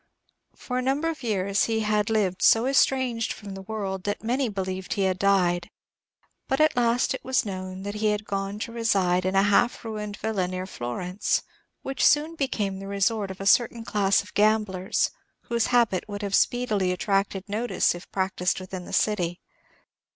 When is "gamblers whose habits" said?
14.33-16.07